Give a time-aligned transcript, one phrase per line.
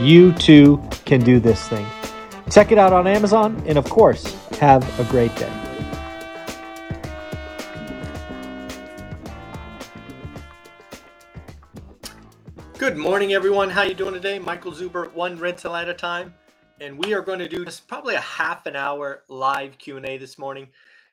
[0.00, 1.86] you too can do this thing.
[2.50, 5.52] Check it out on Amazon, and of course, have a great day.
[12.78, 13.68] Good morning, everyone.
[13.68, 14.38] How you doing today?
[14.38, 16.32] Michael Zuber, one rental at a time,
[16.80, 20.06] and we are going to do just probably a half an hour live Q and
[20.06, 20.68] A this morning.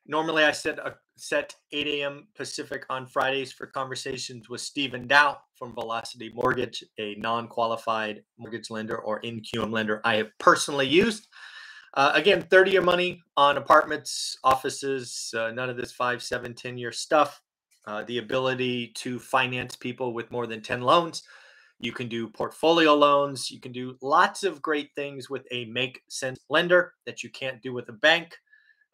[0.07, 2.27] Normally, I set a set 8 a.m.
[2.35, 8.97] Pacific on Fridays for conversations with Stephen Dow from Velocity Mortgage, a non-qualified mortgage lender
[8.97, 11.27] or NQM lender I have personally used.
[11.93, 16.77] Uh, again, 30 year money on apartments, offices, uh, none of this five, seven, 10
[16.77, 17.41] year stuff.
[17.87, 21.23] Uh, the ability to finance people with more than 10 loans.
[21.79, 23.51] You can do portfolio loans.
[23.51, 27.61] You can do lots of great things with a make sense lender that you can't
[27.61, 28.37] do with a bank.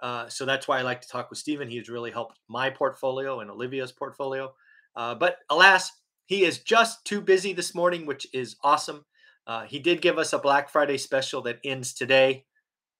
[0.01, 1.69] Uh, so that's why I like to talk with Stephen.
[1.69, 4.53] He's really helped my portfolio and Olivia's portfolio.
[4.95, 5.91] Uh, but alas,
[6.31, 9.03] he is just too busy this morning, which is awesome.
[9.45, 12.45] Uh, he did give us a Black Friday special that ends today.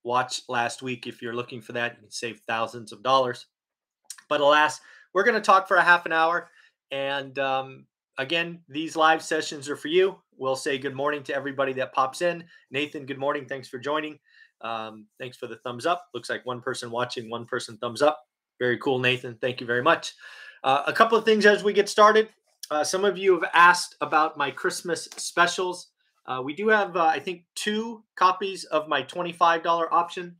[0.03, 1.93] Watch last week if you're looking for that.
[1.93, 3.45] You can save thousands of dollars.
[4.27, 4.81] But alas,
[5.13, 6.49] we're going to talk for a half an hour.
[6.91, 7.85] And um,
[8.17, 10.17] again, these live sessions are for you.
[10.35, 12.43] We'll say good morning to everybody that pops in.
[12.69, 13.45] Nathan, good morning.
[13.45, 14.19] Thanks for joining.
[14.59, 16.07] Um, thanks for the thumbs up.
[16.13, 18.25] Looks like one person watching, one person thumbs up.
[18.59, 19.37] Very cool, Nathan.
[19.39, 20.15] Thank you very much.
[20.65, 22.27] Uh, a couple of things as we get started.
[22.71, 25.89] Uh, some of you have asked about my Christmas specials.
[26.25, 30.37] Uh, we do have, uh, I think, two copies of my $25 option.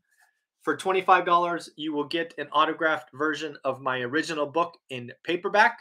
[0.61, 5.77] For $25, you will get an autographed version of my original book in paperback,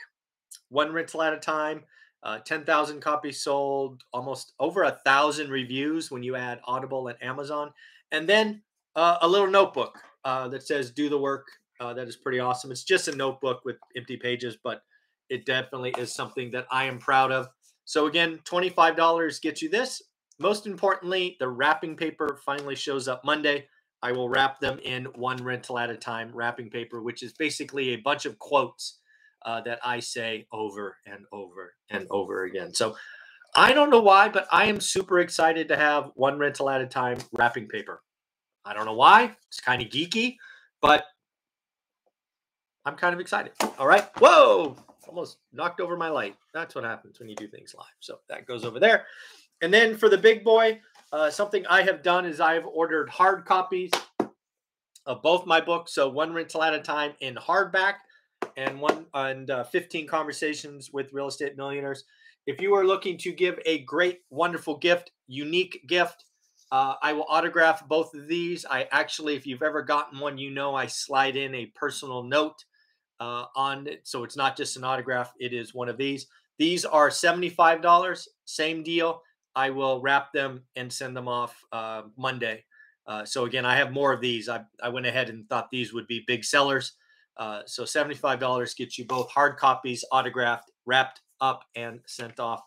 [0.71, 1.85] one rental at a time.
[2.25, 7.73] Uh, 10,000 copies sold, almost over a thousand reviews when you add Audible and Amazon
[8.11, 8.61] and then
[8.97, 11.47] uh, a little notebook uh, that says "Do the work."
[11.79, 12.71] That is pretty awesome.
[12.71, 14.83] It's just a notebook with empty pages, but
[15.31, 17.49] it definitely is something that I am proud of.
[17.85, 20.03] So again, twenty-five dollars gets you this.
[20.39, 23.67] Most importantly, the wrapping paper finally shows up Monday.
[24.03, 27.91] I will wrap them in one rental at a time wrapping paper, which is basically
[27.91, 28.99] a bunch of quotes
[29.45, 32.73] uh, that I say over and over and over again.
[32.73, 32.97] So
[33.55, 36.87] I don't know why, but I am super excited to have one rental at a
[36.87, 38.01] time wrapping paper.
[38.65, 39.37] I don't know why.
[39.49, 40.37] It's kind of geeky,
[40.81, 41.05] but
[42.87, 43.53] I'm kind of excited.
[43.79, 44.09] All right.
[44.19, 44.77] Whoa!
[45.11, 46.37] Almost knocked over my light.
[46.55, 47.87] That's what happens when you do things live.
[47.99, 49.07] So that goes over there.
[49.61, 50.81] And then for the big boy,
[51.13, 53.91] uh, something I have done is I have ordered hard copies
[55.07, 55.93] of both my books.
[55.93, 57.95] So one rental at a time in hardback
[58.57, 62.05] and one and uh, 15 conversations with real estate millionaires
[62.47, 66.25] if you are looking to give a great, wonderful gift, unique gift,
[66.73, 68.65] uh, I will autograph both of these.
[68.65, 72.65] I actually, if you've ever gotten one, you know I slide in a personal note
[73.21, 74.01] uh, on it.
[74.05, 76.27] So it's not just an autograph, it is one of these.
[76.59, 79.23] These are $75, same deal.
[79.55, 82.65] I will wrap them and send them off uh, Monday.
[83.07, 84.49] Uh, so again, I have more of these.
[84.49, 86.93] I, I went ahead and thought these would be big sellers.
[87.37, 92.63] Uh, so $75 gets you both hard copies, autographed, wrapped, up and sent off.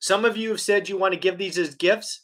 [0.00, 2.22] Some of you have said you want to give these as gifts.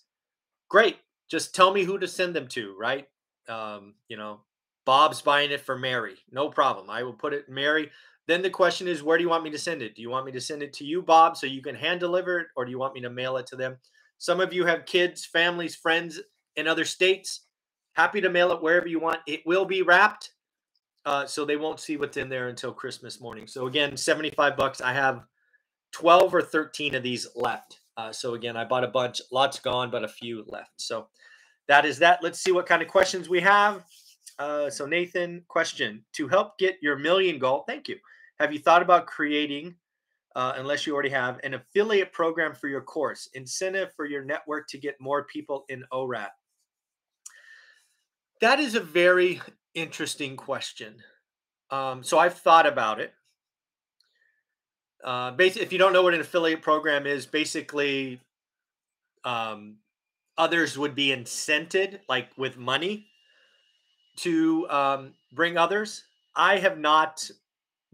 [0.69, 0.99] Great.
[1.31, 3.06] Just tell me who to send them to, right?
[3.49, 4.41] Um, you know,
[4.84, 6.17] Bob's buying it for Mary.
[6.31, 6.91] No problem.
[6.91, 7.91] I will put it in Mary.
[8.27, 9.95] Then the question is, where do you want me to send it?
[9.95, 12.41] Do you want me to send it to you, Bob, so you can hand deliver
[12.41, 13.77] it, or do you want me to mail it to them?
[14.19, 16.21] Some of you have kids, families, friends
[16.56, 17.47] in other states.
[17.93, 19.19] Happy to mail it wherever you want.
[19.27, 20.33] It will be wrapped,
[21.05, 23.47] uh, so they won't see what's in there until Christmas morning.
[23.47, 24.81] So again, seventy-five bucks.
[24.81, 25.25] I have
[25.93, 27.78] 12 or 13 of these left.
[27.97, 30.73] Uh, so again, I bought a bunch, lots gone, but a few left.
[30.76, 31.06] So
[31.69, 32.20] that is that.
[32.23, 33.85] Let's see what kind of questions we have.
[34.38, 37.64] Uh, so Nathan, question to help get your million goal.
[37.66, 37.96] Thank you.
[38.40, 39.75] Have you thought about creating,
[40.34, 44.66] uh, unless you already have, an affiliate program for your course, incentive for your network
[44.69, 46.31] to get more people in ORAT?
[48.40, 49.40] That is a very
[49.75, 50.96] interesting question.
[51.70, 53.12] Um, so I've thought about it.
[55.02, 58.20] Uh, basically, if you don't know what an affiliate program is, basically,
[59.25, 59.76] um,
[60.36, 63.06] others would be incented, like with money,
[64.16, 66.05] to um, bring others.
[66.37, 67.28] I have not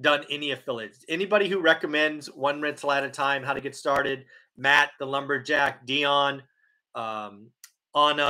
[0.01, 1.05] done any affiliates.
[1.09, 4.25] Anybody who recommends one rental at a time, how to get started,
[4.57, 6.43] Matt, the lumberjack, Dion,
[6.95, 7.51] um,
[7.95, 8.21] on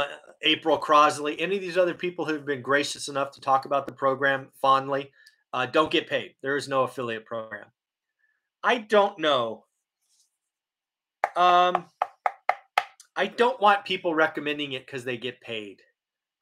[0.43, 3.93] April Crosley, any of these other people who've been gracious enough to talk about the
[3.93, 5.11] program fondly,
[5.53, 6.35] uh, don't get paid.
[6.43, 7.67] There is no affiliate program.
[8.63, 9.65] I don't know.
[11.37, 11.85] Um,
[13.17, 15.83] I don't want people recommending it because they get paid.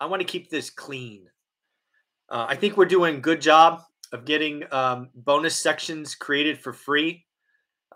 [0.00, 1.26] I want to keep this clean.
[2.30, 3.82] Uh, I think we're doing a good job
[4.12, 7.24] of getting um, bonus sections created for free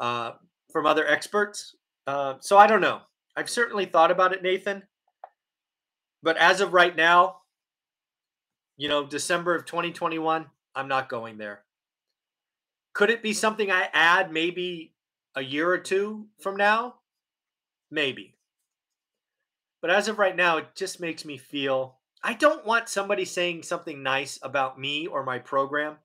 [0.01, 0.33] uh,
[0.73, 1.77] from other experts.
[2.07, 3.01] Uh, so I don't know.
[3.37, 4.83] I've certainly thought about it, Nathan.
[6.23, 7.37] But as of right now,
[8.77, 11.65] you know, December of 2021, I'm not going there.
[12.95, 14.95] Could it be something I add maybe
[15.35, 16.97] a year or two from now?
[17.91, 18.35] Maybe.
[19.81, 23.65] But as of right now, it just makes me feel I don't want somebody saying
[23.65, 25.97] something nice about me or my program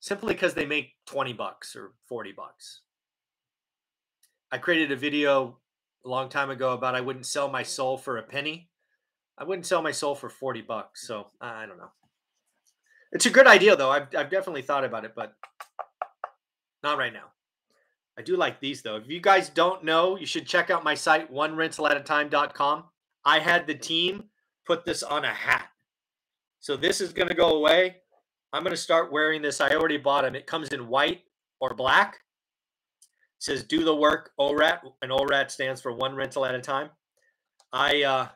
[0.00, 2.80] simply because they make 20 bucks or 40 bucks.
[4.50, 5.58] I created a video
[6.04, 8.68] a long time ago about I wouldn't sell my soul for a penny.
[9.38, 11.06] I wouldn't sell my soul for 40 bucks.
[11.06, 11.92] So I don't know.
[13.12, 13.90] It's a good idea though.
[13.90, 15.34] I've, I've definitely thought about it, but
[16.82, 17.30] not right now.
[18.18, 18.96] I do like these though.
[18.96, 22.00] If you guys don't know, you should check out my site, one rental at a
[22.00, 22.84] time.com.
[23.24, 24.24] I had the team
[24.66, 25.68] put this on a hat.
[26.60, 27.96] So this is going to go away.
[28.52, 29.60] I'm going to start wearing this.
[29.60, 30.34] I already bought them.
[30.34, 31.22] It comes in white
[31.60, 32.14] or black.
[32.14, 36.90] It says do the work ORAT, and ORAT stands for one rental at a time.
[37.72, 38.28] I uh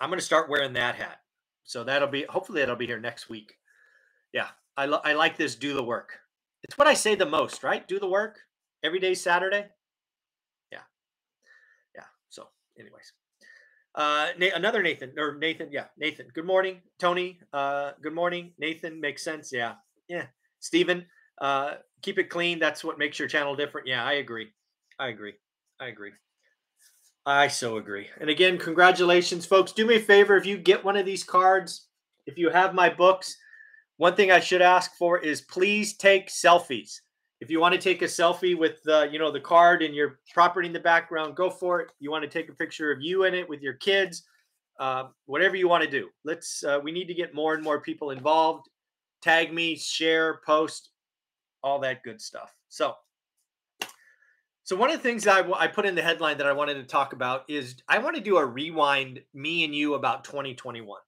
[0.00, 1.18] I'm going to start wearing that hat.
[1.64, 3.54] So that'll be hopefully that'll be here next week.
[4.32, 6.20] Yeah, I I like this do the work.
[6.62, 7.86] It's what I say the most, right?
[7.86, 8.38] Do the work
[8.82, 9.66] every day Saturday.
[10.72, 10.82] Yeah.
[11.94, 12.04] Yeah.
[12.28, 12.48] So,
[12.78, 13.12] anyways.
[13.94, 16.28] Uh, another Nathan or Nathan, yeah, Nathan.
[16.32, 17.40] Good morning, Tony.
[17.52, 19.00] Uh, good morning, Nathan.
[19.00, 19.52] Makes sense.
[19.52, 19.74] Yeah,
[20.08, 20.26] yeah.
[20.60, 21.06] Stephen,
[21.40, 22.58] uh, keep it clean.
[22.58, 23.88] That's what makes your channel different.
[23.88, 24.52] Yeah, I agree.
[24.98, 25.34] I agree.
[25.80, 26.12] I agree.
[27.26, 28.08] I so agree.
[28.20, 29.72] And again, congratulations, folks.
[29.72, 31.88] Do me a favor if you get one of these cards,
[32.26, 33.36] if you have my books,
[33.96, 37.00] one thing I should ask for is please take selfies.
[37.40, 40.18] If you want to take a selfie with the, you know, the card and your
[40.32, 41.90] property in the background, go for it.
[41.98, 44.24] You want to take a picture of you in it with your kids,
[44.78, 46.10] uh, whatever you want to do.
[46.24, 46.62] Let's.
[46.62, 48.68] Uh, we need to get more and more people involved.
[49.22, 50.90] Tag me, share, post,
[51.62, 52.54] all that good stuff.
[52.68, 52.94] So,
[54.64, 56.84] so one of the things I, I put in the headline that I wanted to
[56.84, 61.00] talk about is I want to do a rewind, me and you about 2021.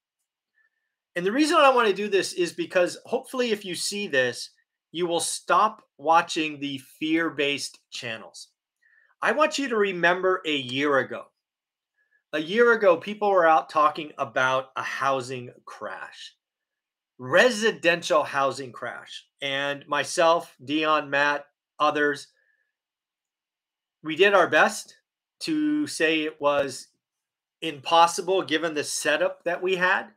[1.15, 4.49] And the reason I want to do this is because hopefully, if you see this,
[4.93, 8.49] you will stop watching the fear based channels.
[9.21, 11.23] I want you to remember a year ago.
[12.31, 16.35] A year ago, people were out talking about a housing crash,
[17.17, 19.25] residential housing crash.
[19.41, 21.45] And myself, Dion, Matt,
[21.79, 22.27] others,
[24.03, 24.95] we did our best
[25.41, 26.87] to say it was
[27.61, 30.07] impossible given the setup that we had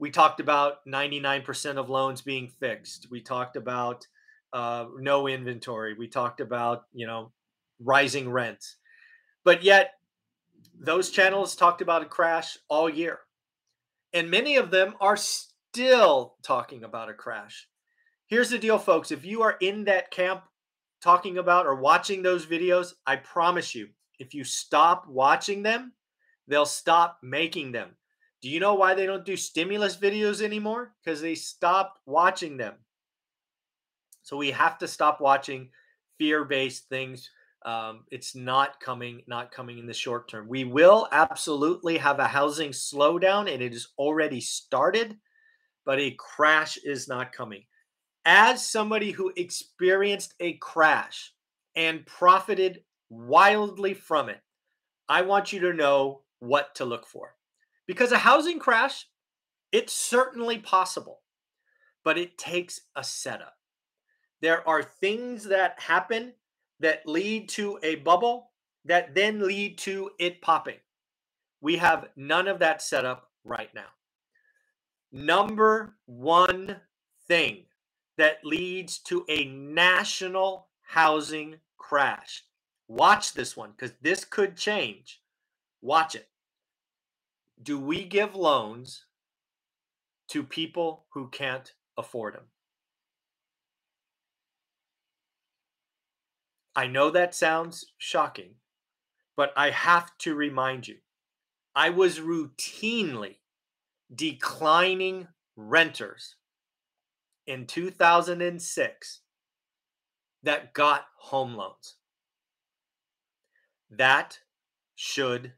[0.00, 3.08] we talked about 99% of loans being fixed.
[3.10, 4.06] We talked about
[4.52, 5.94] uh, no inventory.
[5.94, 7.32] We talked about, you know,
[7.78, 8.76] rising rents.
[9.44, 9.92] But yet,
[10.78, 13.20] those channels talked about a crash all year.
[14.14, 17.68] And many of them are still talking about a crash.
[18.26, 19.10] Here's the deal, folks.
[19.10, 20.44] If you are in that camp
[21.02, 23.88] talking about or watching those videos, I promise you,
[24.18, 25.92] if you stop watching them,
[26.48, 27.96] they'll stop making them.
[28.42, 30.94] Do you know why they don't do stimulus videos anymore?
[31.04, 32.74] Because they stopped watching them.
[34.22, 35.70] So we have to stop watching
[36.18, 37.30] fear-based things.
[37.66, 40.48] Um, it's not coming, not coming in the short term.
[40.48, 45.18] We will absolutely have a housing slowdown, and it has already started,
[45.84, 47.64] but a crash is not coming.
[48.24, 51.32] As somebody who experienced a crash
[51.74, 54.40] and profited wildly from it,
[55.08, 57.34] I want you to know what to look for.
[57.90, 59.08] Because a housing crash,
[59.72, 61.22] it's certainly possible,
[62.04, 63.56] but it takes a setup.
[64.40, 66.34] There are things that happen
[66.78, 68.52] that lead to a bubble
[68.84, 70.78] that then lead to it popping.
[71.60, 73.90] We have none of that setup right now.
[75.10, 76.76] Number one
[77.26, 77.64] thing
[78.18, 82.44] that leads to a national housing crash.
[82.86, 85.20] Watch this one because this could change.
[85.82, 86.29] Watch it
[87.62, 89.04] do we give loans
[90.28, 92.44] to people who can't afford them?
[96.74, 98.54] I know that sounds shocking,
[99.36, 100.96] but I have to remind you
[101.74, 103.36] I was routinely
[104.14, 106.36] declining renters
[107.46, 109.20] in 2006
[110.42, 111.96] that got home loans.
[113.90, 114.38] That
[114.94, 115.52] should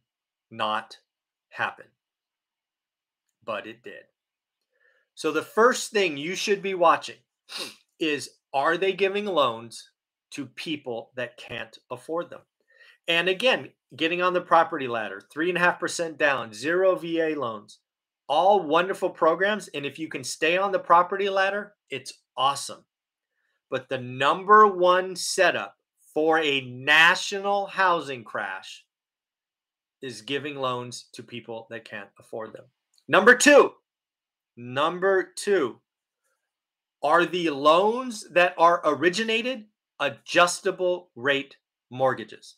[0.51, 0.99] not
[1.51, 1.92] happen.
[3.45, 4.05] But it did.
[5.15, 7.17] So the first thing you should be watching
[7.99, 9.91] is are they giving loans
[10.33, 12.41] to people that can't afford them?
[13.09, 17.35] And again, getting on the property ladder, three and a half percent down, zero VA
[17.37, 17.79] loans,
[18.29, 19.69] all wonderful programs.
[19.69, 22.85] And if you can stay on the property ladder, it's awesome.
[23.71, 25.77] But the number one setup
[26.15, 28.85] for a national housing crash
[30.03, 32.65] is giving loans to people that can't afford them.
[33.09, 33.73] Number two,
[34.57, 35.81] number two,
[37.03, 39.65] are the loans that are originated
[39.99, 41.57] adjustable rate
[41.91, 42.57] mortgages?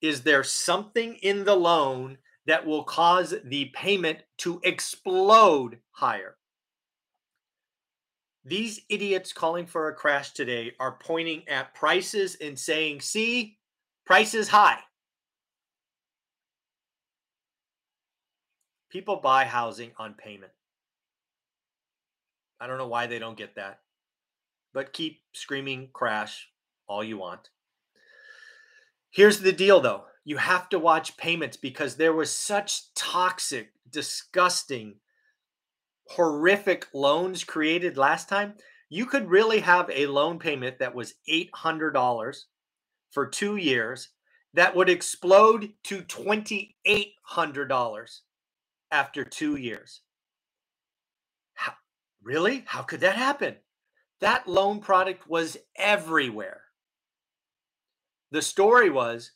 [0.00, 6.36] Is there something in the loan that will cause the payment to explode higher?
[8.44, 13.58] These idiots calling for a crash today are pointing at prices and saying, see,
[14.06, 14.78] price is high.
[18.90, 20.52] People buy housing on payment.
[22.60, 23.80] I don't know why they don't get that.
[24.72, 26.48] But keep screaming crash
[26.86, 27.50] all you want.
[29.10, 34.96] Here's the deal though you have to watch payments because there was such toxic, disgusting,
[36.08, 38.54] horrific loans created last time.
[38.90, 42.36] You could really have a loan payment that was $800
[43.10, 44.10] for two years
[44.54, 48.20] that would explode to $2,800
[48.90, 50.00] after two years.
[51.54, 51.72] How,
[52.22, 52.64] really?
[52.66, 53.56] How could that happen?
[54.20, 56.62] That loan product was everywhere.
[58.30, 59.32] The story was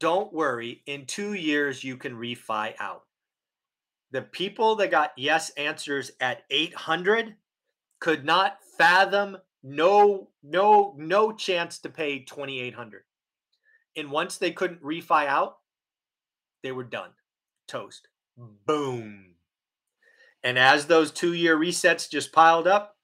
[0.00, 3.04] don't worry, in two years, you can refi out.
[4.10, 7.36] The people that got yes answers at 800
[8.00, 13.02] could not fathom no no no chance to pay 2800
[13.96, 15.56] and once they couldn't refi out
[16.62, 17.08] they were done
[17.66, 18.56] toast Mm.
[18.66, 19.34] Boom.
[20.42, 22.96] And as those two year resets just piled up,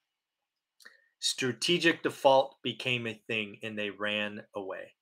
[1.20, 4.94] strategic default became a thing and they ran away.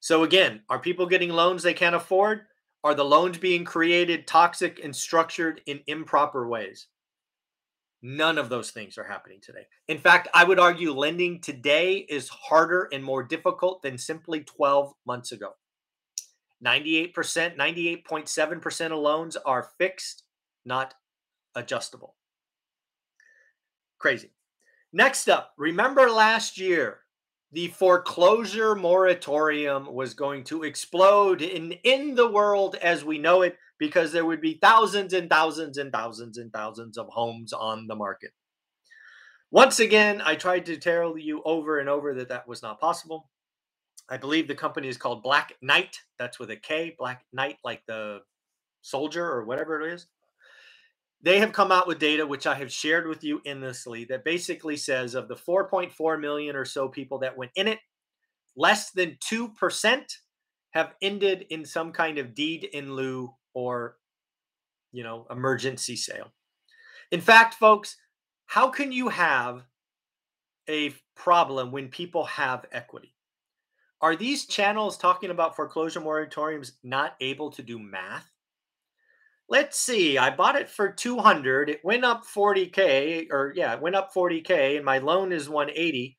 [0.00, 2.42] So, again, are people getting loans they can't afford?
[2.82, 6.88] Are the loans being created toxic and structured in improper ways?
[8.02, 9.66] None of those things are happening today.
[9.86, 14.92] In fact, I would argue lending today is harder and more difficult than simply 12
[15.06, 15.52] months ago.
[16.64, 17.12] 98%,
[17.56, 20.24] 98.7% of loans are fixed,
[20.64, 20.94] not
[21.54, 22.14] adjustable.
[23.98, 24.30] Crazy.
[24.92, 27.00] Next up, remember last year,
[27.52, 33.56] the foreclosure moratorium was going to explode in, in the world as we know it
[33.78, 37.94] because there would be thousands and thousands and thousands and thousands of homes on the
[37.96, 38.30] market.
[39.50, 43.28] Once again, I tried to tell you over and over that that was not possible.
[44.10, 45.98] I believe the company is called Black Knight.
[46.18, 48.20] That's with a K, Black Knight, like the
[48.82, 50.06] soldier or whatever it is.
[51.22, 54.76] They have come out with data, which I have shared with you endlessly, that basically
[54.76, 57.78] says of the 4.4 million or so people that went in it,
[58.56, 60.02] less than 2%
[60.72, 63.96] have ended in some kind of deed in lieu or,
[64.90, 66.32] you know, emergency sale.
[67.12, 67.96] In fact, folks,
[68.46, 69.62] how can you have
[70.68, 73.14] a problem when people have equity?
[74.02, 78.28] Are these channels talking about foreclosure moratoriums not able to do math?
[79.48, 80.18] Let's see.
[80.18, 81.70] I bought it for 200.
[81.70, 86.18] It went up 40k or yeah, it went up 40k and my loan is 180.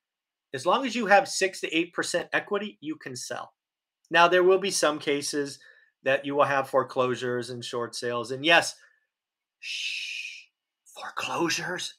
[0.53, 3.53] As long as you have 6 to 8% equity, you can sell.
[4.09, 5.59] Now there will be some cases
[6.03, 8.75] that you will have foreclosures and short sales and yes,
[9.59, 10.45] shh,
[10.85, 11.95] foreclosures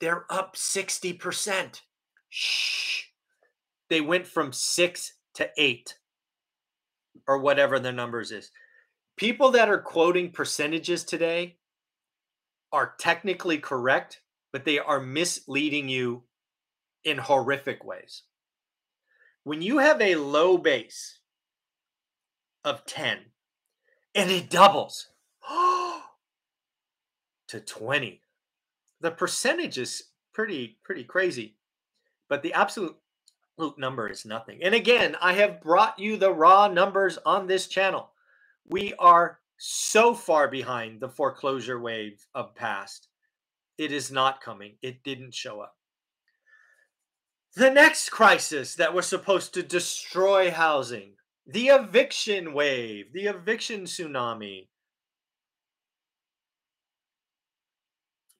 [0.00, 1.80] they're up 60%.
[2.28, 3.11] Shh
[3.92, 5.98] they went from six to eight
[7.28, 8.50] or whatever the numbers is.
[9.18, 11.58] People that are quoting percentages today
[12.72, 16.22] are technically correct, but they are misleading you
[17.04, 18.22] in horrific ways.
[19.44, 21.18] When you have a low base
[22.64, 23.18] of 10
[24.14, 25.08] and it doubles
[27.48, 28.22] to 20,
[29.02, 31.56] the percentage is pretty pretty crazy.
[32.30, 32.96] But the absolute
[33.62, 34.58] absolute number is nothing.
[34.62, 38.10] And again, I have brought you the raw numbers on this channel.
[38.68, 43.06] We are so far behind the foreclosure wave of past.
[43.78, 44.74] It is not coming.
[44.82, 45.76] It didn't show up.
[47.54, 51.12] The next crisis that was supposed to destroy housing,
[51.46, 54.66] the eviction wave, the eviction tsunami.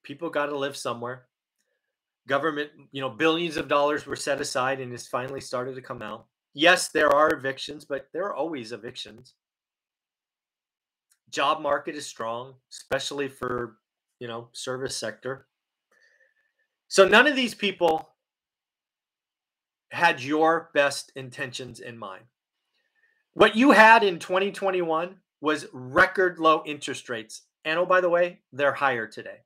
[0.03, 1.27] People got to live somewhere
[2.29, 6.03] government, you know, billions of dollars were set aside and it's finally started to come
[6.03, 6.27] out.
[6.55, 9.35] Yes, there are evictions, but there are always evictions.
[11.31, 13.79] job market is strong, especially for,
[14.21, 15.47] you know, service sector.
[16.89, 18.11] So none of these people
[19.91, 22.25] had your best intentions in mind.
[23.35, 27.43] What you had in 2021 was record low interest rates.
[27.65, 29.39] And oh, by the way, they're higher today.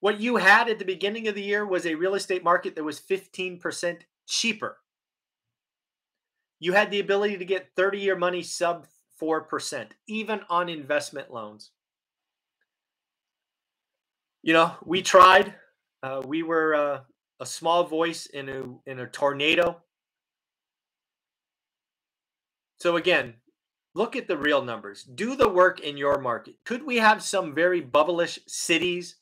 [0.00, 2.84] What you had at the beginning of the year was a real estate market that
[2.84, 4.78] was 15% cheaper.
[6.58, 8.86] You had the ability to get 30 year money sub
[9.20, 11.70] 4%, even on investment loans.
[14.42, 15.54] You know, we tried.
[16.02, 17.00] Uh, we were uh,
[17.40, 19.82] a small voice in a, in a tornado.
[22.78, 23.34] So, again,
[23.94, 25.02] look at the real numbers.
[25.02, 26.56] Do the work in your market.
[26.64, 29.16] Could we have some very bubblish cities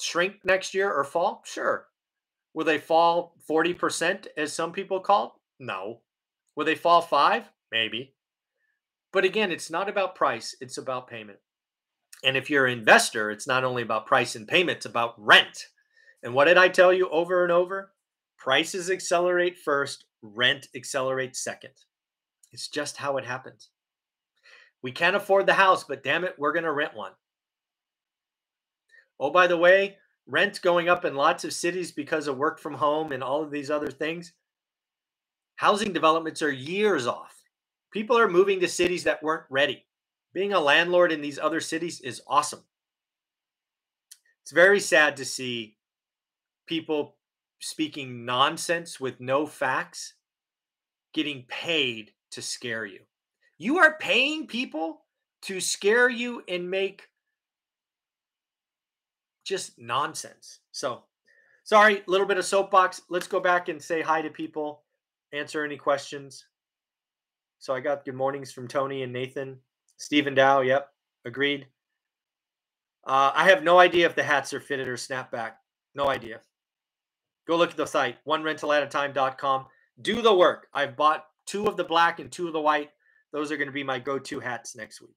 [0.00, 1.42] shrink next year or fall?
[1.44, 1.86] Sure.
[2.54, 5.32] Will they fall 40% as some people called?
[5.60, 6.00] No.
[6.56, 7.50] Will they fall 5?
[7.70, 8.14] Maybe.
[9.12, 11.38] But again, it's not about price, it's about payment.
[12.24, 15.66] And if you're an investor, it's not only about price and payment, it's about rent.
[16.22, 17.92] And what did I tell you over and over?
[18.38, 21.74] Prices accelerate first, rent accelerates second.
[22.50, 23.70] It's just how it happens.
[24.82, 27.12] We can't afford the house, but damn it, we're going to rent one.
[29.20, 29.96] Oh, by the way,
[30.26, 33.50] rent going up in lots of cities because of work from home and all of
[33.50, 34.32] these other things.
[35.56, 37.42] Housing developments are years off.
[37.92, 39.84] People are moving to cities that weren't ready.
[40.34, 42.62] Being a landlord in these other cities is awesome.
[44.42, 45.76] It's very sad to see
[46.66, 47.16] people
[47.60, 50.14] speaking nonsense with no facts
[51.12, 53.00] getting paid to scare you.
[53.58, 55.02] You are paying people
[55.42, 57.08] to scare you and make
[59.48, 60.60] just nonsense.
[60.72, 61.02] So,
[61.64, 63.02] sorry, a little bit of soapbox.
[63.08, 64.82] Let's go back and say hi to people,
[65.32, 66.44] answer any questions.
[67.58, 69.58] So, I got good mornings from Tony and Nathan.
[69.96, 70.90] Stephen Dow, yep,
[71.24, 71.66] agreed.
[73.06, 75.52] Uh, I have no idea if the hats are fitted or snapback.
[75.94, 76.40] No idea.
[77.46, 79.64] Go look at the site, one rental at a.
[80.02, 80.68] Do the work.
[80.74, 82.90] I've bought two of the black and two of the white.
[83.32, 85.16] Those are going to be my go to hats next week.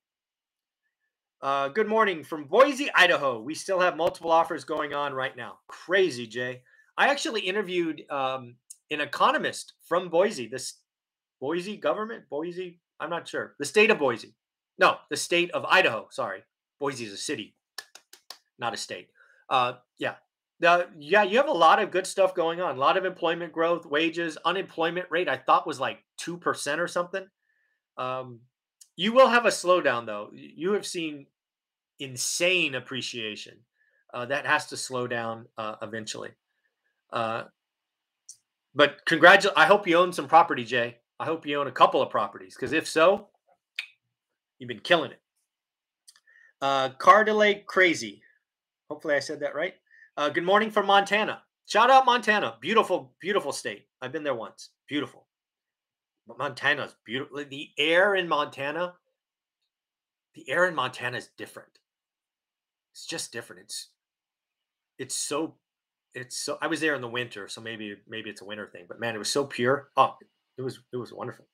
[1.42, 3.40] Uh, good morning from Boise, Idaho.
[3.42, 5.58] We still have multiple offers going on right now.
[5.68, 6.62] Crazy, Jay.
[6.96, 8.58] I actually interviewed um,
[8.92, 10.76] an economist from Boise, this
[11.40, 14.36] Boise government, Boise, I'm not sure, the state of Boise.
[14.78, 16.08] No, the state of Idaho.
[16.12, 16.44] Sorry.
[16.80, 17.56] Boise is a city,
[18.60, 19.10] not a state.
[19.50, 20.16] Uh, yeah.
[20.60, 22.76] Yeah, you have a lot of good stuff going on.
[22.76, 27.26] A lot of employment growth, wages, unemployment rate, I thought was like 2% or something.
[27.98, 28.42] Um,
[28.96, 30.30] you will have a slowdown, though.
[30.32, 31.26] You have seen
[32.02, 33.58] insane appreciation.
[34.14, 36.32] Uh, that has to slow down uh, eventually.
[37.14, 37.44] Uh,
[38.76, 39.54] but congratulations!
[39.58, 40.98] I hope you own some property, Jay.
[41.20, 43.30] I hope you own a couple of properties, because if so,
[44.60, 45.22] you've been killing it.
[46.62, 48.22] Uh, Car delay crazy.
[48.90, 49.76] Hopefully, I said that right.
[50.18, 51.44] Uh, good morning from Montana.
[51.68, 52.58] Shout out Montana.
[52.60, 53.88] Beautiful, beautiful state.
[54.02, 54.70] I've been there once.
[54.88, 55.28] Beautiful.
[56.38, 57.44] Montana's beautiful.
[57.50, 58.94] The air in Montana,
[60.36, 61.80] the air in Montana is different.
[62.94, 63.64] It's just different.
[63.64, 63.90] It's
[64.98, 65.56] it's so
[66.14, 68.86] it's so I was there in the winter, so maybe maybe it's a winter thing,
[68.88, 69.90] but man, it was so pure.
[69.98, 70.16] Oh,
[70.58, 71.46] it was it was wonderful.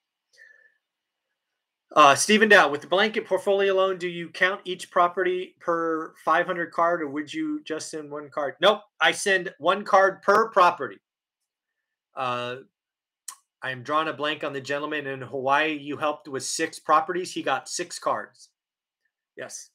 [1.95, 6.71] Uh, Stephen Dow, with the blanket portfolio loan, do you count each property per 500
[6.71, 8.55] card or would you just send one card?
[8.61, 10.97] Nope, I send one card per property.
[12.15, 12.57] Uh,
[13.61, 15.77] I'm drawing a blank on the gentleman in Hawaii.
[15.77, 17.31] You helped with six properties.
[17.31, 18.49] He got six cards.
[19.37, 19.69] Yes.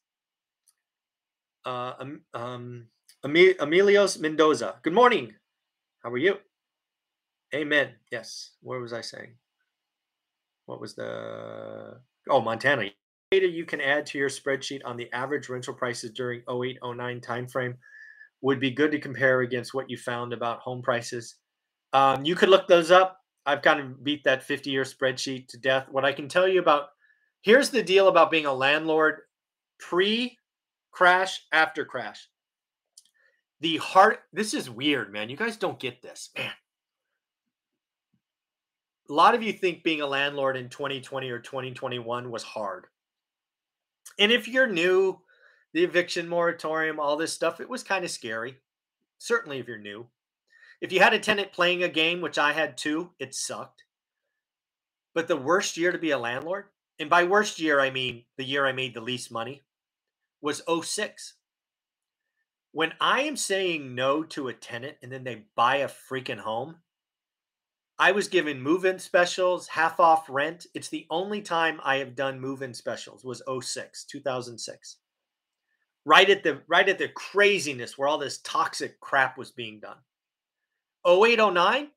[1.64, 2.87] Uh, um, um,
[3.25, 4.77] Emilios Mendoza.
[4.83, 5.35] Good morning.
[6.03, 6.37] How are you?
[7.55, 7.90] Amen.
[8.11, 8.53] Yes.
[8.62, 9.35] What was I saying?
[10.66, 12.90] What was the oh Montana
[13.31, 17.20] data you can add to your spreadsheet on the average rental prices during 08 09
[17.20, 17.75] timeframe
[18.42, 21.37] would be good to compare against what you found about home prices.
[21.92, 23.18] Um, you could look those up.
[23.46, 25.87] I've kind of beat that 50 year spreadsheet to death.
[25.90, 26.88] What I can tell you about
[27.42, 29.20] here's the deal about being a landlord
[29.79, 30.37] pre
[30.92, 32.28] crash, after crash.
[33.61, 35.31] The heart, this is weird, man.
[35.31, 36.50] You guys don't get this, man.
[39.09, 42.87] A lot of you think being a landlord in 2020 or 2021 was hard.
[44.18, 45.20] And if you're new,
[45.72, 48.59] the eviction moratorium, all this stuff, it was kind of scary.
[49.18, 50.07] Certainly if you're new.
[50.81, 53.85] If you had a tenant playing a game, which I had too, it sucked.
[55.14, 56.64] But the worst year to be a landlord,
[56.98, 59.62] and by worst year, I mean the year I made the least money,
[60.42, 61.35] was 06.
[62.72, 66.76] When I am saying no to a tenant and then they buy a freaking home,
[67.98, 70.66] I was given move-in specials, half off rent.
[70.74, 74.96] It's the only time I have done move-in specials was 06, 2006.
[76.05, 79.98] Right at the right at the craziness where all this toxic crap was being done.
[81.07, 81.88] 0809,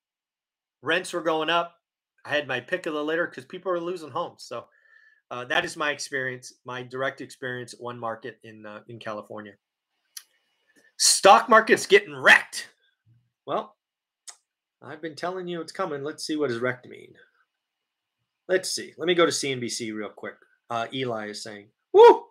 [0.83, 1.73] rents were going up.
[2.23, 4.43] I had my pick of the litter because people were losing homes.
[4.43, 4.65] So
[5.35, 9.51] uh, that is my experience, my direct experience one market in uh, in California.
[10.97, 12.69] Stock market's getting wrecked.
[13.45, 13.75] Well,
[14.81, 16.05] I've been telling you it's coming.
[16.05, 17.13] Let's see what does wrecked mean.
[18.47, 18.93] Let's see.
[18.97, 20.35] Let me go to CNBC real quick.
[20.69, 22.23] Uh, Eli is saying, "Woo!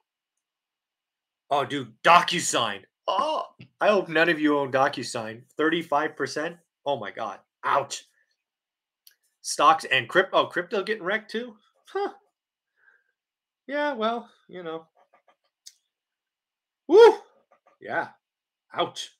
[1.50, 2.84] Oh, dude, DocuSign.
[3.06, 3.42] Oh,
[3.82, 5.42] I hope none of you own DocuSign.
[5.58, 6.56] Thirty-five percent.
[6.86, 7.38] Oh my God.
[7.64, 8.06] Ouch.
[9.42, 10.38] Stocks and crypto.
[10.38, 11.54] Oh, crypto getting wrecked too.
[11.92, 12.14] Huh.
[13.66, 13.94] Yeah.
[13.94, 14.86] Well, you know.
[16.88, 17.14] Woo.
[17.80, 18.08] Yeah.
[18.74, 19.10] Ouch.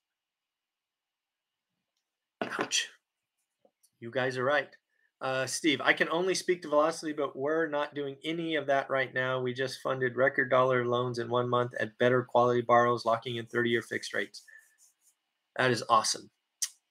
[2.43, 2.89] Ouch.
[4.01, 4.69] You guys are right.
[5.21, 8.91] Uh, Steve, I can only speak to velocity, but we're not doing any of that
[8.91, 9.41] right now.
[9.41, 13.47] We just funded record dollar loans in one month at better quality borrows, locking in
[13.47, 14.43] 30 year fixed rates.
[15.57, 16.31] That is awesome.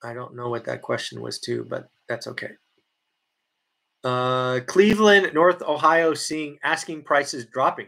[0.03, 2.53] I don't know what that question was too, but that's okay.
[4.03, 7.87] Uh, Cleveland, North Ohio, seeing asking prices dropping.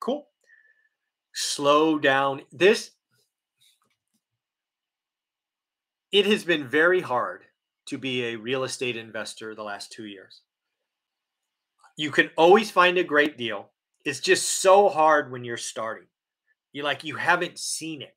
[0.00, 0.26] Cool.
[1.34, 2.42] Slow down.
[2.50, 2.92] This
[6.12, 7.44] it has been very hard
[7.86, 10.42] to be a real estate investor the last two years.
[11.96, 13.70] You can always find a great deal.
[14.04, 16.06] It's just so hard when you're starting.
[16.72, 18.16] You're like you haven't seen it.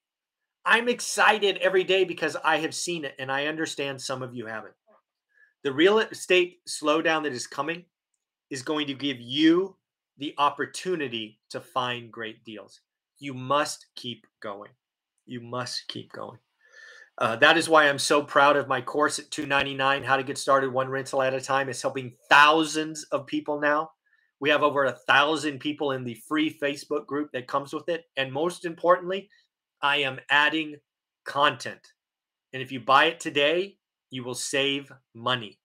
[0.66, 4.46] I'm excited every day because I have seen it and I understand some of you
[4.46, 4.74] haven't.
[5.64, 7.86] The real estate slowdown that is coming
[8.50, 9.78] is going to give you
[10.18, 12.82] the opportunity to find great deals.
[13.20, 14.72] You must keep going.
[15.26, 16.38] You must keep going.
[17.18, 20.38] Uh, that is why I'm so proud of my course at 299 How to Get
[20.38, 21.70] Started One Rental at a Time.
[21.70, 23.92] It's helping thousands of people now.
[24.42, 28.06] We have over a thousand people in the free Facebook group that comes with it.
[28.18, 29.30] And most importantly,
[29.82, 30.76] I am adding
[31.24, 31.94] content.
[32.52, 33.78] And if you buy it today,
[34.14, 35.60] you will save money.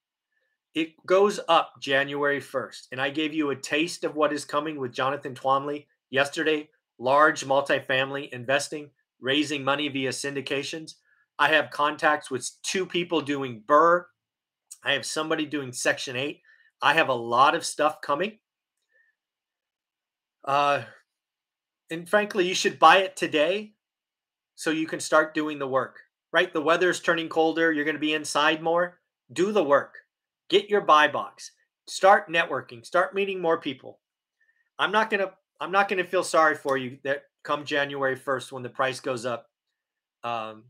[0.75, 2.89] It goes up January 1st.
[2.93, 7.45] And I gave you a taste of what is coming with Jonathan Twombly yesterday large
[7.45, 10.95] multifamily investing, raising money via syndications.
[11.39, 14.05] I have contacts with two people doing BRRRR.
[14.85, 16.41] I have somebody doing Section 8.
[16.81, 18.39] I have a lot of stuff coming.
[20.45, 20.83] Uh,
[21.91, 23.75] and frankly, you should buy it today
[24.55, 26.01] so you can start doing the work,
[26.33, 26.53] right?
[26.53, 27.73] The weather's turning colder.
[27.73, 28.99] You're going to be inside more.
[29.33, 29.95] Do the work.
[30.49, 31.53] Get your buy box.
[31.87, 32.85] Start networking.
[32.85, 34.01] Start meeting more people.
[34.79, 38.17] I'm not going to I'm not going to feel sorry for you that come January
[38.17, 39.49] 1st when the price goes up.
[40.23, 40.65] Um,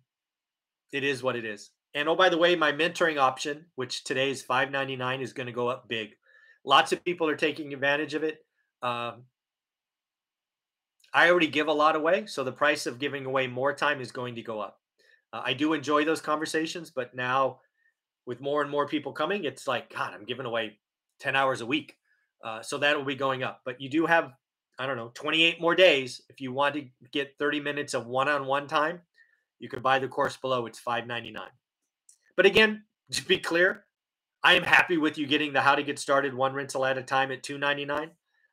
[0.92, 1.70] it is what it is.
[1.94, 5.32] And oh, by the way, my mentoring option, which today is five ninety nine, is
[5.32, 6.10] going to go up big.
[6.64, 8.38] Lots of people are taking advantage of it.
[8.82, 9.24] Um,
[11.12, 14.12] I already give a lot away, so the price of giving away more time is
[14.12, 14.80] going to go up.
[15.32, 17.60] Uh, I do enjoy those conversations, but now
[18.26, 20.78] with more and more people coming, it's like God, I'm giving away
[21.20, 21.96] ten hours a week,
[22.44, 23.62] uh, so that will be going up.
[23.64, 24.32] But you do have,
[24.78, 28.66] I don't know, 28 more days if you want to get 30 minutes of one-on-one
[28.68, 29.00] time
[29.58, 30.66] you can buy the course below.
[30.66, 31.50] It's five ninety nine.
[32.36, 33.84] But again, to be clear,
[34.42, 37.02] I am happy with you getting the how to get started one rental at a
[37.02, 38.10] time at two ninety nine.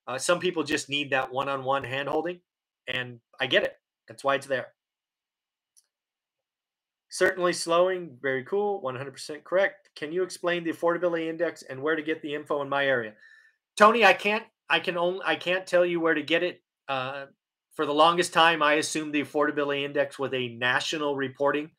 [0.07, 2.39] Uh, some people just need that one on one hand holding,
[2.88, 3.75] and I get it.
[4.07, 4.67] That's why it's there.
[7.09, 9.89] Certainly slowing, very cool, 100% correct.
[9.95, 13.13] Can you explain the affordability index and where to get the info in my area?
[13.77, 16.61] Tony, I can't I can only I can't tell you where to get it.
[16.87, 17.25] Uh,
[17.75, 21.71] for the longest time, I assumed the affordability index was a national reporting.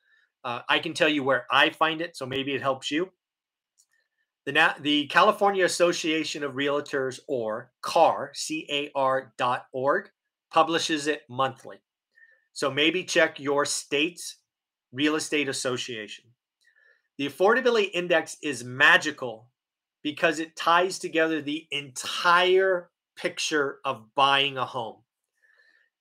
[0.44, 3.10] Uh, I can tell you where I find it, so maybe it helps you.
[4.44, 10.10] The, Na- the California Association of Realtors, or CAR, C-A-R dot org,
[10.52, 11.78] publishes it monthly.
[12.52, 14.36] So maybe check your state's
[14.92, 16.24] real estate association.
[17.18, 19.48] The affordability index is magical
[20.02, 24.96] because it ties together the entire picture of buying a home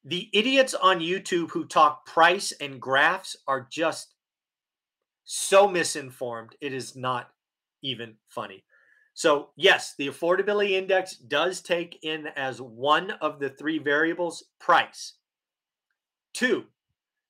[0.06, 4.13] the idiots on YouTube who talk price and graphs are just
[5.24, 6.56] so misinformed.
[6.62, 7.32] It is not
[7.82, 8.63] even funny.
[9.15, 15.13] So, yes, the affordability index does take in as one of the three variables price.
[16.34, 16.65] Two,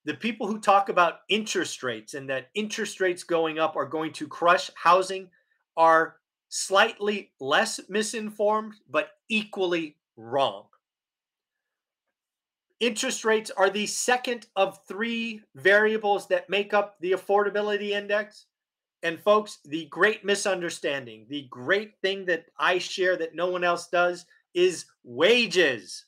[0.06, 4.14] the people who talk about interest rates and that interest rates going up are going
[4.14, 5.30] to crush housing
[5.76, 6.18] are
[6.50, 10.66] slightly less misinformed, but equally wrong.
[12.80, 18.46] Interest rates are the second of three variables that make up the affordability index.
[19.02, 23.88] And folks, the great misunderstanding, the great thing that I share that no one else
[23.88, 26.06] does is wages.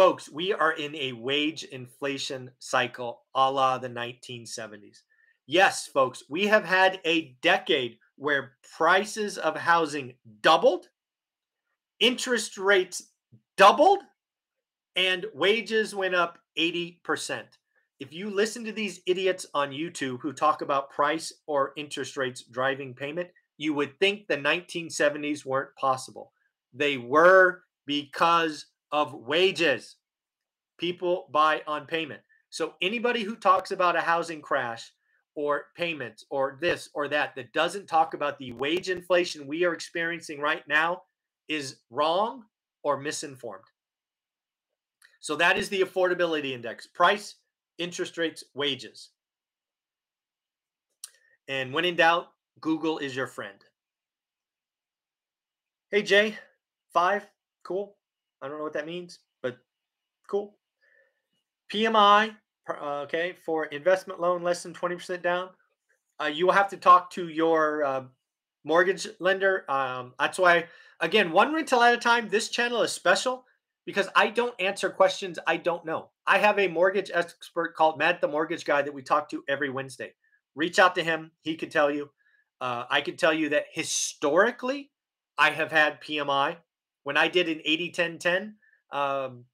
[0.00, 5.02] Folks, we are in a wage inflation cycle a la the 1970s.
[5.46, 10.86] Yes, folks, we have had a decade where prices of housing doubled,
[11.98, 13.10] interest rates
[13.58, 13.98] doubled,
[14.96, 17.42] and wages went up 80%.
[17.98, 22.44] If you listen to these idiots on YouTube who talk about price or interest rates
[22.44, 26.32] driving payment, you would think the 1970s weren't possible.
[26.72, 29.96] They were because of wages.
[30.78, 32.20] People buy on payment.
[32.50, 34.92] So anybody who talks about a housing crash
[35.36, 39.72] or payments or this or that that doesn't talk about the wage inflation we are
[39.72, 41.02] experiencing right now
[41.48, 42.44] is wrong
[42.82, 43.64] or misinformed.
[45.20, 47.36] So that is the affordability index price,
[47.78, 49.10] interest rates, wages.
[51.46, 52.28] And when in doubt,
[52.60, 53.58] Google is your friend.
[55.90, 56.38] Hey, Jay,
[56.92, 57.26] five,
[57.64, 57.96] cool.
[58.42, 59.58] I don't know what that means, but
[60.28, 60.56] cool.
[61.72, 62.34] PMI,
[62.68, 65.50] uh, okay, for investment loan less than 20% down.
[66.20, 68.02] Uh, you will have to talk to your uh,
[68.64, 69.64] mortgage lender.
[69.70, 70.66] Um, that's why,
[71.00, 72.28] again, one rental at a time.
[72.28, 73.44] This channel is special
[73.86, 76.10] because I don't answer questions I don't know.
[76.26, 79.70] I have a mortgage expert called Matt the Mortgage Guy that we talk to every
[79.70, 80.12] Wednesday.
[80.54, 81.30] Reach out to him.
[81.42, 82.10] He could tell you.
[82.60, 84.90] Uh, I could tell you that historically,
[85.38, 86.58] I have had PMI.
[87.02, 88.54] When I did an 80 10 10
[88.92, 89.44] um,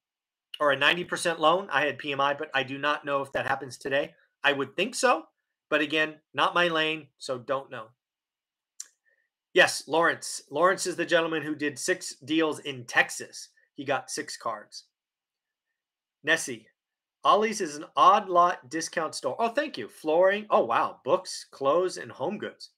[0.59, 3.77] or a 90% loan, I had PMI, but I do not know if that happens
[3.77, 4.13] today.
[4.43, 5.23] I would think so.
[5.69, 7.87] But again, not my lane, so don't know.
[9.53, 10.41] Yes, Lawrence.
[10.49, 13.49] Lawrence is the gentleman who did six deals in Texas.
[13.75, 14.85] He got six cards.
[16.23, 16.67] Nessie,
[17.23, 19.35] Ollie's is an odd lot discount store.
[19.39, 19.89] Oh, thank you.
[19.89, 20.45] Flooring.
[20.49, 20.99] Oh, wow.
[21.03, 22.69] Books, clothes, and home goods.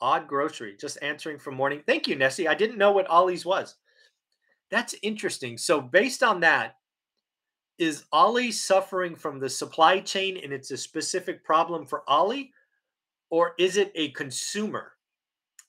[0.00, 0.76] Odd grocery.
[0.80, 1.82] Just answering from morning.
[1.86, 2.48] Thank you, Nessie.
[2.48, 3.76] I didn't know what Ollie's was.
[4.70, 5.58] That's interesting.
[5.58, 6.76] So, based on that,
[7.78, 12.52] is Ollie suffering from the supply chain and it's a specific problem for Ollie,
[13.30, 14.92] Or is it a consumer?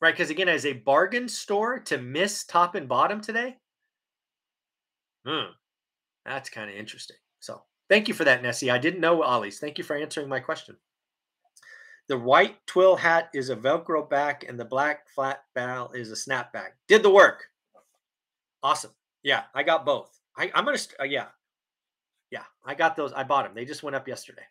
[0.02, 0.14] Right?
[0.14, 3.58] Because again, as a bargain store to miss top and bottom today,
[5.26, 5.52] Hmm.
[6.26, 7.18] That's kind of interesting.
[7.40, 8.72] So thank you for that, Nessie.
[8.72, 9.60] I didn't know Ollie's.
[9.60, 10.76] Thank you for answering my question.
[12.08, 16.16] The white twill hat is a Velcro back, and the black flat ball is a
[16.16, 16.72] snapback.
[16.88, 17.51] Did the work.
[18.64, 18.92] Awesome.
[19.24, 20.20] Yeah, I got both.
[20.38, 20.78] I, am gonna.
[21.00, 21.28] Uh, yeah,
[22.32, 23.14] yeah, I got those.
[23.14, 23.54] I bought them.
[23.56, 24.44] They just went up yesterday.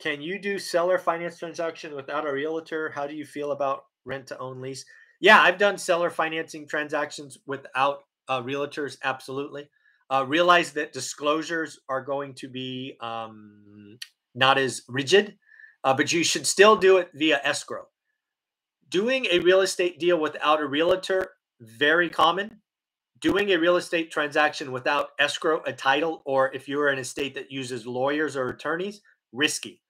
[0.00, 2.90] Can you do seller finance transaction without a realtor?
[2.90, 4.84] How do you feel about rent to own lease?
[5.20, 9.68] Yeah, I've done seller financing transactions without uh, realtors, absolutely.
[10.10, 13.98] Uh, realize that disclosures are going to be um,
[14.34, 15.38] not as rigid,
[15.84, 17.84] uh, but you should still do it via escrow.
[18.88, 21.30] Doing a real estate deal without a realtor,
[21.60, 22.61] very common.
[23.22, 27.34] Doing a real estate transaction without escrow, a title, or if you're in a state
[27.36, 29.00] that uses lawyers or attorneys,
[29.32, 29.80] risky.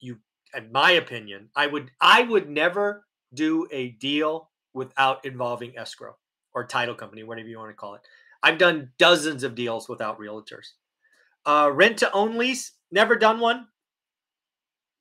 [0.00, 0.18] You,
[0.54, 6.16] in my opinion, I would I would never do a deal without involving escrow
[6.54, 8.02] or title company, whatever you want to call it.
[8.42, 10.72] I've done dozens of deals without realtors.
[11.46, 13.68] Uh, rent to own lease, never done one.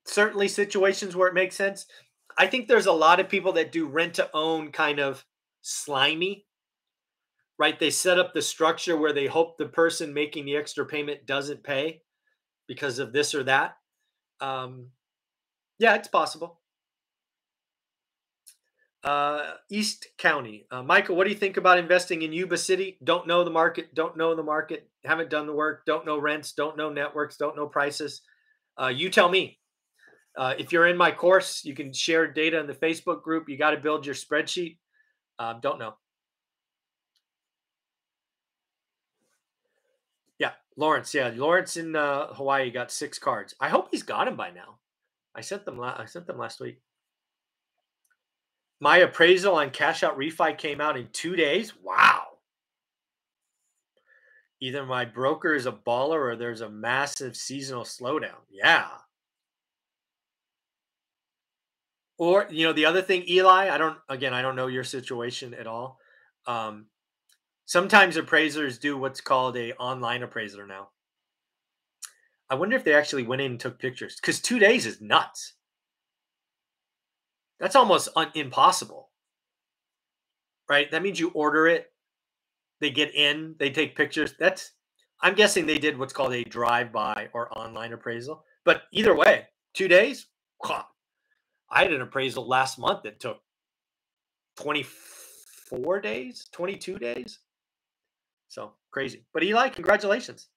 [0.05, 1.85] Certainly situations where it makes sense.
[2.37, 5.25] I think there's a lot of people that do rent to own kind of
[5.61, 6.46] slimy,
[7.59, 7.79] right?
[7.79, 11.63] They set up the structure where they hope the person making the extra payment doesn't
[11.63, 12.01] pay
[12.67, 13.77] because of this or that.
[14.39, 14.87] Um,
[15.79, 16.59] yeah, it's possible.
[19.03, 20.65] Uh, East County.
[20.69, 22.97] Uh, Michael, what do you think about investing in Yuba City?
[23.03, 26.51] Don't know the market, don't know the market, haven't done the work, don't know rents,
[26.51, 28.21] don't know networks, don't know prices.
[28.81, 29.59] Uh, you tell me.
[30.37, 33.49] Uh, if you're in my course, you can share data in the Facebook group.
[33.49, 34.77] You got to build your spreadsheet.
[35.39, 35.95] Um, don't know.
[40.37, 41.13] Yeah, Lawrence.
[41.13, 43.55] Yeah, Lawrence in uh, Hawaii got six cards.
[43.59, 44.77] I hope he's got them by now.
[45.35, 45.77] I sent them.
[45.77, 46.79] La- I sent them last week.
[48.79, 51.73] My appraisal on cash out refi came out in two days.
[51.83, 52.23] Wow.
[54.59, 58.37] Either my broker is a baller or there's a massive seasonal slowdown.
[58.51, 58.87] Yeah.
[62.19, 65.53] Or, you know, the other thing, Eli, I don't, again, I don't know your situation
[65.53, 65.99] at all.
[66.47, 66.87] Um,
[67.67, 70.87] sometimes appraisers do what's called a online appraiser now.
[72.49, 75.53] I wonder if they actually went in and took pictures because two days is nuts.
[77.59, 79.09] That's almost un- impossible.
[80.69, 80.89] Right?
[80.89, 81.91] That means you order it,
[82.79, 84.33] they get in, they take pictures.
[84.39, 84.71] That's
[85.21, 88.43] I'm guessing they did what's called a drive-by or online appraisal.
[88.63, 90.27] But either way, 2 days,
[90.63, 90.83] I
[91.83, 93.41] had an appraisal last month that took
[94.57, 97.39] 24 days, 22 days.
[98.47, 99.25] So crazy.
[99.33, 100.47] But Eli, congratulations.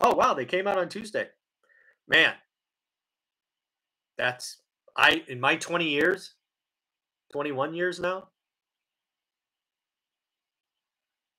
[0.00, 0.34] Oh, wow.
[0.34, 1.28] They came out on Tuesday.
[2.08, 2.34] Man,
[4.18, 4.60] that's,
[4.96, 6.34] I, in my 20 years,
[7.32, 8.28] 21 years now,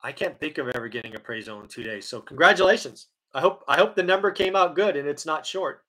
[0.06, 2.08] I can't think of ever getting appraisal in two days.
[2.08, 3.08] So congratulations.
[3.34, 5.84] I hope I hope the number came out good and it's not short.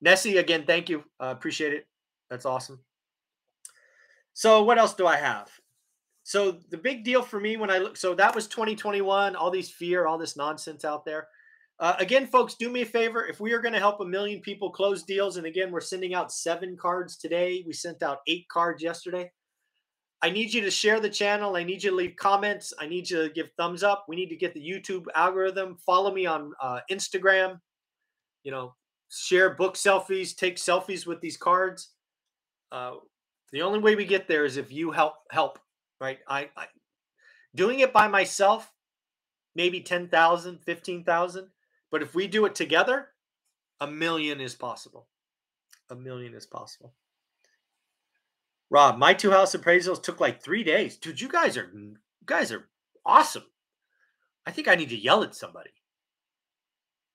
[0.00, 1.04] Nessie, again, thank you.
[1.22, 1.86] Uh, appreciate it.
[2.30, 2.80] That's awesome.
[4.34, 5.50] So what else do I have?
[6.28, 9.70] So the big deal for me when I look, so that was 2021, all these
[9.70, 11.26] fear, all this nonsense out there.
[11.80, 13.24] Uh, again, folks, do me a favor.
[13.24, 16.12] If we are going to help a million people close deals, and again, we're sending
[16.12, 17.64] out seven cards today.
[17.66, 19.32] We sent out eight cards yesterday.
[20.20, 21.56] I need you to share the channel.
[21.56, 22.74] I need you to leave comments.
[22.78, 24.04] I need you to give thumbs up.
[24.06, 25.78] We need to get the YouTube algorithm.
[25.86, 27.58] Follow me on uh, Instagram.
[28.42, 28.74] You know,
[29.08, 31.92] share book selfies, take selfies with these cards.
[32.70, 32.96] Uh,
[33.50, 35.58] the only way we get there is if you help help,
[36.00, 36.18] right?
[36.28, 36.66] I, I
[37.54, 38.72] doing it by myself,
[39.54, 41.48] maybe 10,000, 15,000,
[41.90, 43.08] but if we do it together,
[43.80, 45.08] a million is possible.
[45.90, 46.94] A million is possible.
[48.70, 50.96] Rob, my two house appraisals took like three days.
[50.96, 52.68] Dude, you guys are you guys are
[53.06, 53.44] awesome.
[54.46, 55.70] I think I need to yell at somebody.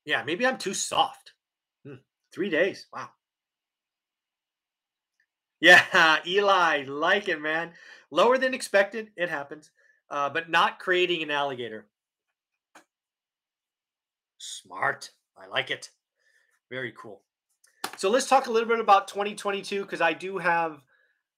[0.06, 1.34] Yeah, maybe I'm too soft.
[1.86, 1.96] Hmm,
[2.34, 2.88] three days.
[2.92, 3.10] Wow.
[5.64, 7.72] Yeah, Eli, like it, man.
[8.12, 9.12] Lower than expected.
[9.16, 9.72] It happens.
[10.10, 11.88] Uh, but not creating an alligator.
[14.38, 15.12] Smart.
[15.38, 15.90] I like it.
[16.70, 17.22] Very cool.
[17.96, 20.82] So let's talk a little bit about 2022 because I do have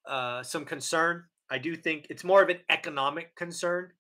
[0.08, 1.26] uh, some concern.
[1.52, 3.92] I do think it's more of an economic concern.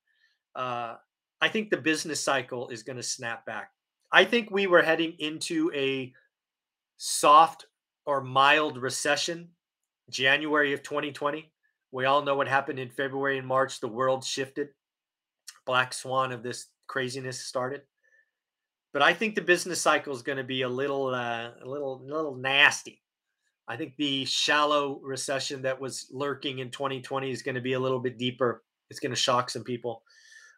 [0.56, 0.96] Uh,
[1.40, 3.70] I think the business cycle is going to snap back.
[4.12, 6.14] I think we were heading into a
[6.98, 7.68] soft
[8.08, 9.50] or mild recession
[10.10, 11.52] January of 2020.
[11.91, 13.80] We all know what happened in February and March.
[13.80, 14.70] The world shifted.
[15.65, 17.82] Black swan of this craziness started.
[18.94, 22.02] But I think the business cycle is going to be a little, uh, a little,
[22.02, 23.02] a little nasty.
[23.68, 27.80] I think the shallow recession that was lurking in 2020 is going to be a
[27.80, 28.63] little bit deeper.
[28.89, 30.04] It's going to shock some people.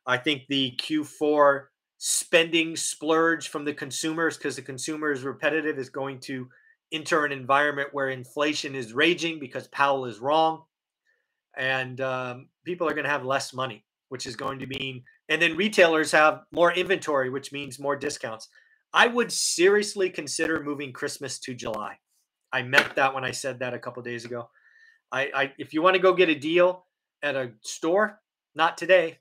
[0.05, 1.65] I think the Q4
[1.97, 6.47] spending splurge from the consumers, because the consumer is repetitive, is going to
[6.91, 10.63] enter an environment where inflation is raging because Powell is wrong.
[11.57, 15.41] And um, people are going to have less money, which is going to mean, and
[15.41, 18.47] then retailers have more inventory, which means more discounts.
[18.93, 21.97] I would seriously consider moving Christmas to July.
[22.53, 24.49] I meant that when I said that a couple days ago.
[25.11, 26.85] I, I if you want to go get a deal
[27.21, 28.19] at a store,
[28.55, 29.19] not today,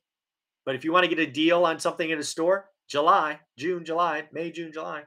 [0.64, 3.84] but if you want to get a deal on something in a store, July, June,
[3.84, 5.02] July, May, June, July.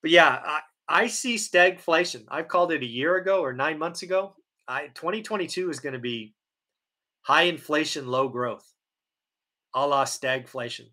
[0.00, 2.24] But yeah, I, I see stagflation.
[2.28, 4.34] I've called it a year ago or nine months ago.
[4.66, 6.34] I 2022 is going to be
[7.22, 8.66] high inflation, low growth,
[9.74, 10.88] a la stagflation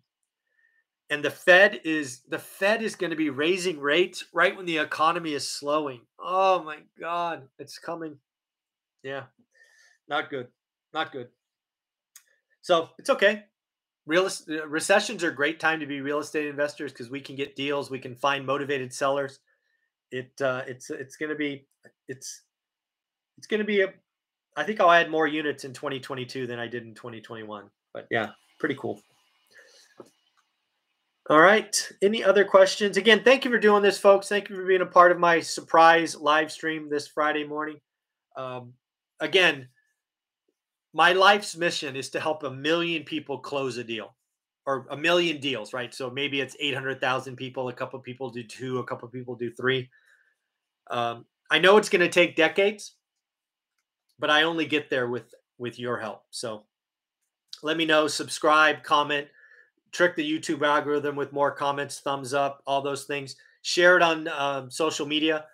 [1.10, 4.78] and the Fed is the Fed is going to be raising rates right when the
[4.78, 6.00] economy is slowing.
[6.18, 8.18] Oh my God, it's coming.
[9.02, 9.24] Yeah,
[10.08, 10.48] not good,
[10.92, 11.28] not good.
[12.62, 13.44] So it's okay.
[14.06, 17.36] Real uh, recessions are a great time to be real estate investors because we can
[17.36, 19.38] get deals, we can find motivated sellers.
[20.10, 21.66] It uh, it's it's going to be
[22.08, 22.42] it's
[23.38, 23.92] it's going to be a.
[24.56, 27.68] I think I'll add more units in 2022 than I did in 2021.
[27.92, 29.02] But yeah, pretty cool.
[31.28, 31.92] All right.
[32.02, 32.96] Any other questions?
[32.96, 34.28] Again, thank you for doing this, folks.
[34.28, 37.80] Thank you for being a part of my surprise live stream this Friday morning.
[38.36, 38.74] Um,
[39.18, 39.68] again,
[40.94, 44.14] my life's mission is to help a million people close a deal
[44.66, 45.94] or a million deals, right?
[45.94, 49.88] So maybe it's 800,000 people, a couple people do two, a couple people do three.
[50.90, 52.96] Um, I know it's going to take decades,
[54.18, 56.24] but I only get there with with your help.
[56.30, 56.64] So
[57.62, 59.28] let me know, subscribe, comment
[59.96, 63.36] trick the YouTube algorithm with more comments, thumbs up, all those things.
[63.62, 65.46] Share it on um, social media.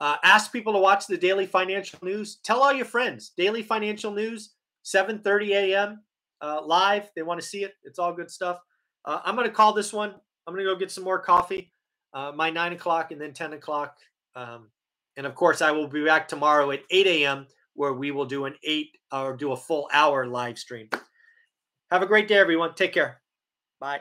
[0.00, 2.36] Uh, ask people to watch the daily financial news.
[2.36, 3.32] Tell all your friends.
[3.36, 6.02] Daily financial news, 7:30 a.m.
[6.42, 7.10] Uh, live.
[7.14, 7.74] They want to see it.
[7.84, 8.60] It's all good stuff.
[9.04, 10.14] Uh, I'm going to call this one.
[10.46, 11.72] I'm going to go get some more coffee.
[12.12, 13.96] Uh, my nine o'clock and then 10 o'clock.
[14.34, 14.70] Um,
[15.16, 17.46] and of course, I will be back tomorrow at 8 a.m.
[17.74, 20.88] where we will do an eight or do a full hour live stream.
[21.90, 22.74] Have a great day, everyone.
[22.74, 23.20] Take care.
[23.80, 24.00] Bye.